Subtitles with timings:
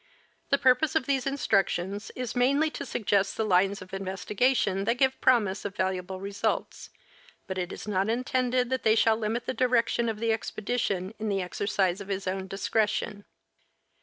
[0.49, 4.95] The purpose of these instructions is mainly to suggest the lines of in vestigation that
[4.95, 6.89] give promise of valuable results,
[7.45, 11.29] but it is not intended that they shall limit the director of the expedition in
[11.29, 13.25] the exercise of his own discretion.